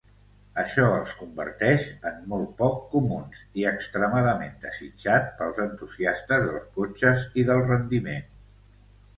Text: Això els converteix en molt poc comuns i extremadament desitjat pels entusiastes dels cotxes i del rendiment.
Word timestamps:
Això 0.61 0.85
els 0.99 1.11
converteix 1.17 1.83
en 2.11 2.15
molt 2.31 2.55
poc 2.61 2.79
comuns 2.95 3.43
i 3.63 3.67
extremadament 3.73 4.57
desitjat 4.65 5.31
pels 5.43 5.63
entusiastes 5.67 6.47
dels 6.49 6.69
cotxes 6.81 7.29
i 7.43 7.49
del 7.53 7.65
rendiment. 7.69 8.29